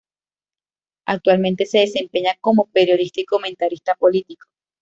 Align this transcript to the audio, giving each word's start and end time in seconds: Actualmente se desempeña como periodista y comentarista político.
Actualmente 1.05 1.67
se 1.67 1.77
desempeña 1.77 2.35
como 2.41 2.65
periodista 2.65 3.21
y 3.21 3.25
comentarista 3.25 3.93
político. 3.93 4.47